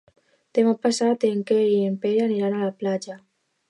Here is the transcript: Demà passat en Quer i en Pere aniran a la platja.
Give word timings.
Demà 0.57 0.73
passat 0.85 1.27
en 1.31 1.45
Quer 1.51 1.61
i 1.77 1.79
en 1.93 2.01
Pere 2.07 2.27
aniran 2.29 2.61
a 2.63 2.67
la 2.67 2.77
platja. 2.83 3.25